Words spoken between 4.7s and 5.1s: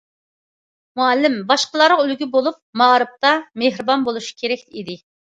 ئىدى.